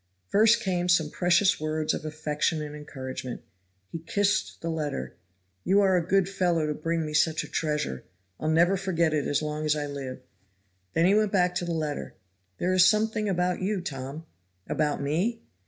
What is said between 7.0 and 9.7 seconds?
me such a treasure; and I'll never forget it as long